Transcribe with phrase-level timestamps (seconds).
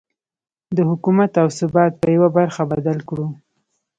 [0.75, 3.27] د حکومت او ثبات په يوه برخه بدل کړو.